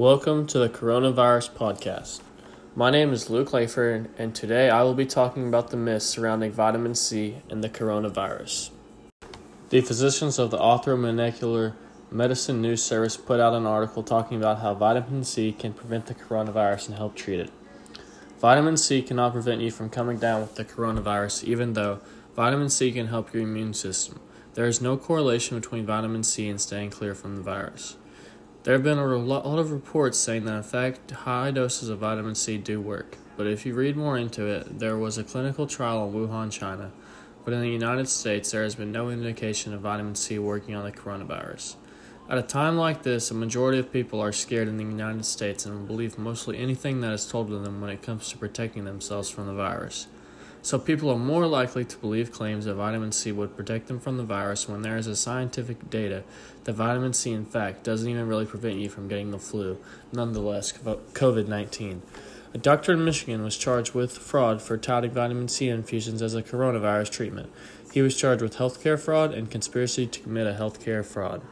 [0.00, 2.22] Welcome to the Coronavirus Podcast.
[2.74, 6.52] My name is Luke Langford, and today I will be talking about the myths surrounding
[6.52, 8.70] vitamin C and the coronavirus.
[9.68, 11.76] The physicians of the Molecular
[12.10, 16.14] Medicine News Service put out an article talking about how vitamin C can prevent the
[16.14, 17.50] coronavirus and help treat it.
[18.40, 22.00] Vitamin C cannot prevent you from coming down with the coronavirus, even though
[22.34, 24.18] vitamin C can help your immune system.
[24.54, 27.98] There is no correlation between vitamin C and staying clear from the virus.
[28.62, 32.34] There have been a lot of reports saying that in fact high doses of vitamin
[32.34, 36.06] C do work, but if you read more into it, there was a clinical trial
[36.06, 36.92] in Wuhan, China,
[37.42, 40.84] but in the United States there has been no indication of vitamin C working on
[40.84, 41.76] the coronavirus.
[42.28, 45.64] At a time like this, a majority of people are scared in the United States
[45.64, 49.30] and believe mostly anything that is told to them when it comes to protecting themselves
[49.30, 50.06] from the virus.
[50.62, 54.18] So people are more likely to believe claims that vitamin C would protect them from
[54.18, 56.22] the virus when there is a scientific data
[56.64, 59.78] that vitamin C in fact doesn't even really prevent you from getting the flu,
[60.12, 62.00] nonetheless COVID-19.
[62.52, 66.42] A doctor in Michigan was charged with fraud for touting vitamin C infusions as a
[66.42, 67.50] coronavirus treatment.
[67.92, 71.42] He was charged with healthcare fraud and conspiracy to commit a healthcare fraud.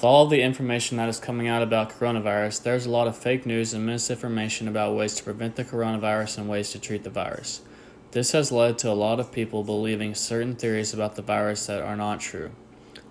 [0.00, 3.44] With all the information that is coming out about coronavirus, there's a lot of fake
[3.44, 7.60] news and misinformation about ways to prevent the coronavirus and ways to treat the virus.
[8.12, 11.82] This has led to a lot of people believing certain theories about the virus that
[11.82, 12.50] are not true.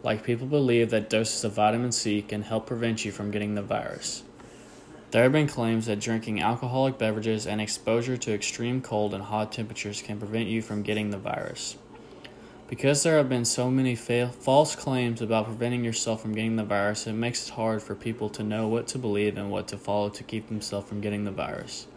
[0.01, 3.61] Like people believe that doses of vitamin C can help prevent you from getting the
[3.61, 4.23] virus.
[5.11, 9.51] There have been claims that drinking alcoholic beverages and exposure to extreme cold and hot
[9.51, 11.77] temperatures can prevent you from getting the virus.
[12.69, 16.63] Because there have been so many fa- false claims about preventing yourself from getting the
[16.63, 19.77] virus, it makes it hard for people to know what to believe and what to
[19.77, 21.87] follow to keep themselves from getting the virus.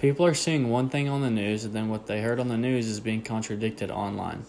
[0.00, 2.56] People are seeing one thing on the news, and then what they heard on the
[2.56, 4.46] news is being contradicted online.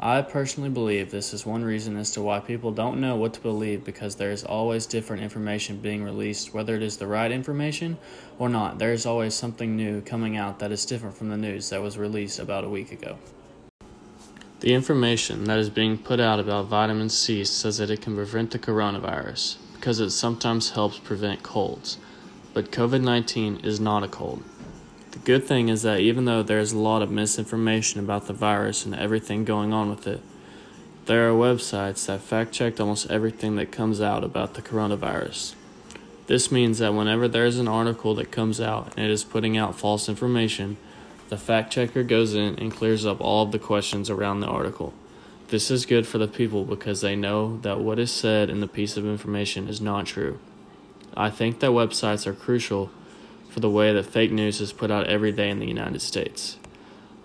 [0.00, 3.40] I personally believe this is one reason as to why people don't know what to
[3.40, 7.96] believe because there is always different information being released, whether it is the right information
[8.40, 8.80] or not.
[8.80, 11.96] There is always something new coming out that is different from the news that was
[11.96, 13.18] released about a week ago.
[14.60, 18.50] The information that is being put out about vitamin C says that it can prevent
[18.50, 21.96] the coronavirus because it sometimes helps prevent colds.
[22.54, 24.42] But COVID 19 is not a cold.
[25.12, 28.32] The good thing is that even though there is a lot of misinformation about the
[28.32, 30.20] virus and everything going on with it,
[31.06, 35.54] there are websites that fact check almost everything that comes out about the coronavirus.
[36.26, 39.56] This means that whenever there is an article that comes out and it is putting
[39.56, 40.78] out false information,
[41.28, 44.94] the fact checker goes in and clears up all of the questions around the article.
[45.48, 48.68] This is good for the people because they know that what is said in the
[48.68, 50.38] piece of information is not true.
[51.16, 52.90] I think that websites are crucial
[53.48, 56.58] for the way that fake news is put out every day in the United States.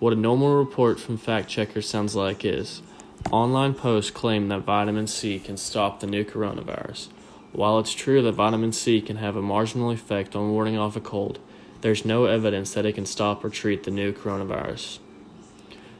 [0.00, 2.82] What a normal report from fact checkers sounds like is
[3.30, 7.08] online posts claim that vitamin C can stop the new coronavirus.
[7.52, 11.00] While it's true that vitamin C can have a marginal effect on warding off a
[11.00, 11.38] cold,
[11.84, 15.00] there's no evidence that it can stop or treat the new coronavirus.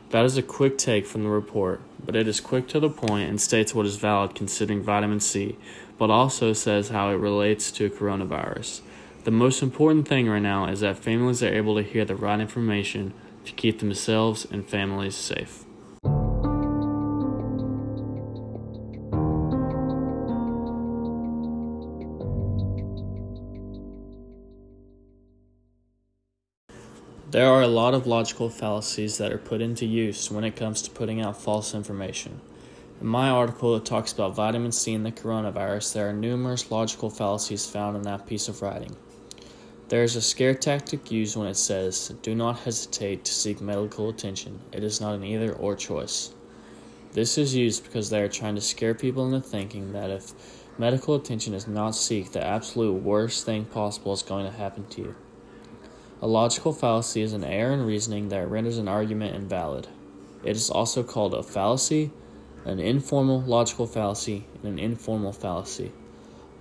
[0.09, 3.29] That is a quick take from the report, but it is quick to the point
[3.29, 5.59] and states what is valid considering vitamin C,
[5.99, 8.81] but also says how it relates to coronavirus.
[9.25, 12.41] The most important thing right now is that families are able to hear the right
[12.41, 13.13] information
[13.45, 15.65] to keep themselves and families safe.
[27.35, 30.81] There are a lot of logical fallacies that are put into use when it comes
[30.83, 32.41] to putting out false information.
[33.01, 35.95] In my article, it talks about vitamin C and the coronavirus.
[35.95, 38.95] There are numerous logical fallacies found in that piece of writing.
[39.89, 44.09] There is a scare tactic used when it says, Do not hesitate to seek medical
[44.09, 44.61] attention.
[44.71, 46.33] It is not an either or choice.
[47.15, 50.35] This is used because they are trying to scare people into thinking that if
[50.79, 55.01] medical attention is not sought, the absolute worst thing possible is going to happen to
[55.01, 55.17] you.
[56.23, 59.89] A logical fallacy is an error in reasoning that renders an argument invalid.
[60.45, 62.13] It is also called a fallacy,
[62.65, 65.91] an informal logical fallacy, and an informal fallacy.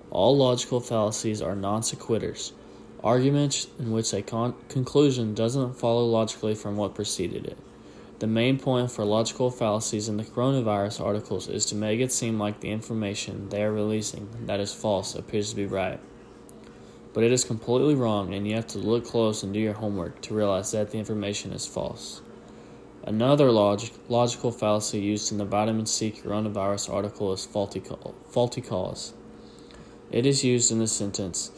[0.09, 2.51] All logical fallacies are non sequiturs,
[3.03, 7.57] arguments in which a con- conclusion doesn't follow logically from what preceded it.
[8.19, 12.39] The main point for logical fallacies in the coronavirus articles is to make it seem
[12.39, 15.99] like the information they are releasing that is false appears to be right
[17.13, 20.21] but it is completely wrong, and you have to look close and do your homework
[20.21, 22.21] to realize that the information is false.
[23.05, 27.81] Another log- logical fallacy used in the vitamin C coronavirus article is faulty,
[28.29, 29.13] faulty cause.
[30.09, 31.51] It is used in the sentence,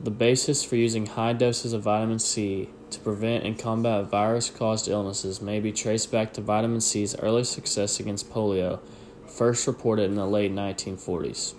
[0.00, 4.88] The basis for using high doses of vitamin C to prevent and combat virus caused
[4.88, 8.80] illnesses may be traced back to vitamin C's early success against polio,
[9.26, 11.54] first reported in the late 1940s.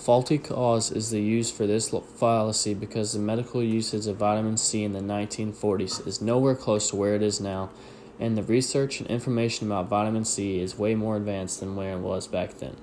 [0.00, 4.82] Faulty cause is the use for this fallacy because the medical usage of vitamin C
[4.82, 7.68] in the 1940s is nowhere close to where it is now,
[8.18, 12.00] and the research and information about vitamin C is way more advanced than where it
[12.00, 12.78] was back then.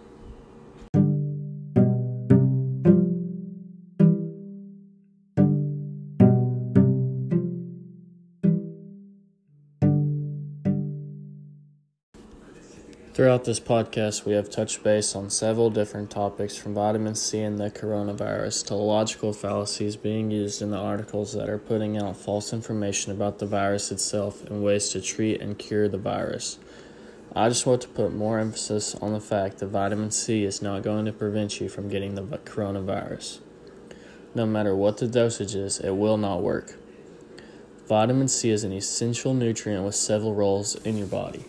[13.18, 17.58] Throughout this podcast, we have touched base on several different topics from vitamin C and
[17.58, 22.54] the coronavirus to logical fallacies being used in the articles that are putting out false
[22.54, 26.60] information about the virus itself and ways to treat and cure the virus.
[27.36, 30.84] I just want to put more emphasis on the fact that vitamin C is not
[30.84, 33.40] going to prevent you from getting the coronavirus.
[34.36, 36.76] No matter what the dosage is, it will not work.
[37.88, 41.46] Vitamin C is an essential nutrient with several roles in your body.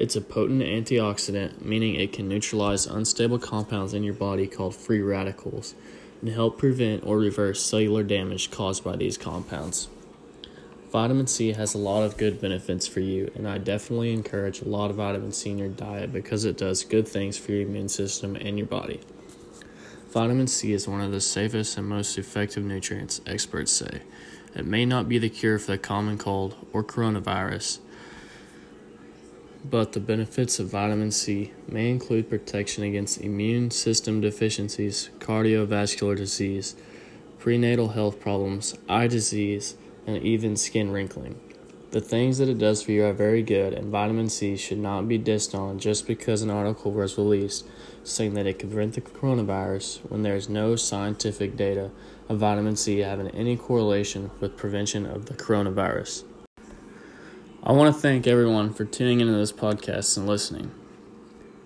[0.00, 5.02] It's a potent antioxidant, meaning it can neutralize unstable compounds in your body called free
[5.02, 5.74] radicals
[6.22, 9.88] and help prevent or reverse cellular damage caused by these compounds.
[10.90, 14.68] Vitamin C has a lot of good benefits for you, and I definitely encourage a
[14.68, 17.90] lot of vitamin C in your diet because it does good things for your immune
[17.90, 19.00] system and your body.
[20.12, 24.00] Vitamin C is one of the safest and most effective nutrients, experts say.
[24.56, 27.80] It may not be the cure for the common cold or coronavirus
[29.64, 36.76] but the benefits of vitamin C may include protection against immune system deficiencies, cardiovascular disease,
[37.38, 39.76] prenatal health problems, eye disease,
[40.06, 41.38] and even skin wrinkling.
[41.90, 45.08] The things that it does for you are very good, and vitamin C should not
[45.08, 47.66] be dissed on just because an article was released
[48.04, 51.90] saying that it could prevent the coronavirus when there is no scientific data
[52.28, 56.22] of vitamin C having any correlation with prevention of the coronavirus.
[57.62, 60.70] I want to thank everyone for tuning into this podcast and listening.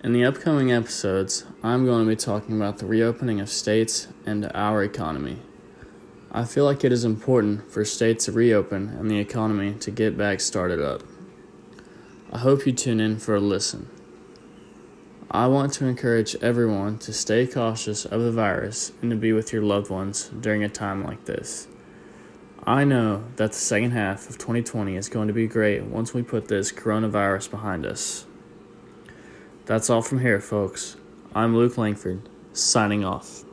[0.03, 4.51] In the upcoming episodes, I'm going to be talking about the reopening of states and
[4.53, 5.37] our economy.
[6.33, 10.17] I feel like it is important for states to reopen and the economy to get
[10.17, 11.01] back started up.
[12.29, 13.89] I hope you tune in for a listen.
[15.31, 19.53] I want to encourage everyone to stay cautious of the virus and to be with
[19.53, 21.69] your loved ones during a time like this.
[22.67, 26.23] I know that the second half of 2020 is going to be great once we
[26.23, 28.25] put this coronavirus behind us.
[29.65, 30.97] That's all from here, folks.
[31.35, 33.43] I'm Luke Langford, signing off.